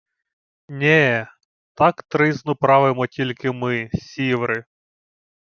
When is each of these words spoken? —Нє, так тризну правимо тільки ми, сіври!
—Нє, 0.69 1.27
так 1.73 2.03
тризну 2.03 2.55
правимо 2.55 3.07
тільки 3.07 3.51
ми, 3.51 3.89
сіври! 3.93 4.65